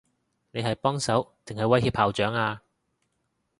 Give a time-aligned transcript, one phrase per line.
[0.49, 2.63] 你係幫手，定係威脅校長啊？